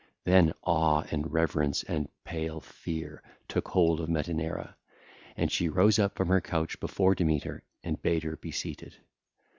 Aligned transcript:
Then 0.23 0.53
awe 0.63 1.03
and 1.11 1.31
reverence 1.31 1.83
and 1.83 2.09
pale 2.23 2.59
fear 2.59 3.21
took 3.47 3.67
hold 3.67 4.01
of 4.01 4.09
Metaneira, 4.09 4.75
and 5.37 5.51
she 5.51 5.69
rose 5.69 5.99
up 5.99 6.15
from 6.15 6.29
her 6.29 6.41
couch 6.41 6.79
before 6.79 7.13
Demeter, 7.13 7.61
and 7.83 8.01
bade 8.01 8.23
her 8.23 8.35
be 8.35 8.49
seated. 8.49 8.95